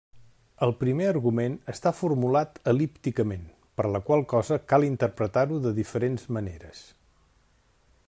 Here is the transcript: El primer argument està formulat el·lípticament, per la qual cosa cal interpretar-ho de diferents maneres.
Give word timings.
El 0.67 0.71
primer 0.77 1.09
argument 1.09 1.57
està 1.73 1.91
formulat 1.97 2.57
el·lípticament, 2.73 3.45
per 3.81 3.87
la 3.97 4.03
qual 4.09 4.27
cosa 4.35 4.61
cal 4.75 4.89
interpretar-ho 4.91 5.63
de 5.67 5.79
diferents 5.83 6.29
maneres. 6.39 6.87